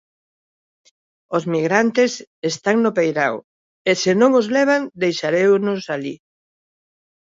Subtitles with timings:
[1.35, 2.11] Os migrantes
[2.51, 3.37] están no peirao
[3.89, 6.15] e se non os levan deixareinos alí.